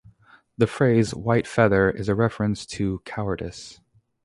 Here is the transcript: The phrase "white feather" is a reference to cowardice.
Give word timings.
The 0.57 0.65
phrase 0.65 1.13
"white 1.13 1.45
feather" 1.45 1.87
is 1.91 2.09
a 2.09 2.15
reference 2.15 2.65
to 2.65 3.03
cowardice. 3.05 3.79